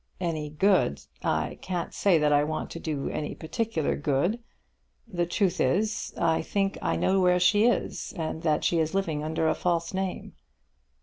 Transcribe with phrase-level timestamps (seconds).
[0.19, 0.99] "Any good!
[1.23, 4.39] I can't say that I want to do any particular good.
[5.07, 9.23] The truth is, I think I know where she is, and that she is living
[9.23, 10.33] under a false name."